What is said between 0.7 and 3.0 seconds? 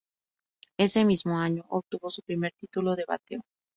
Ese mismo año obtuvo su primer título